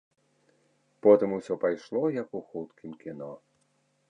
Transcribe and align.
Потым 1.05 1.29
усё 1.37 1.53
пайшло, 1.67 2.03
як 2.21 2.27
у 2.41 2.45
хуткім 2.49 2.91
кіно. 3.05 3.33